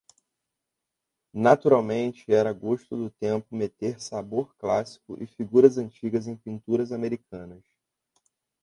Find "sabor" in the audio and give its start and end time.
4.01-4.55